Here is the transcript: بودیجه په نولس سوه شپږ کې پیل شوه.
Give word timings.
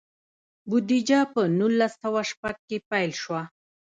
بودیجه 0.69 1.19
په 1.33 1.41
نولس 1.59 1.93
سوه 2.03 2.21
شپږ 2.31 2.55
کې 2.67 2.77
پیل 2.89 3.11
شوه. 3.21 3.41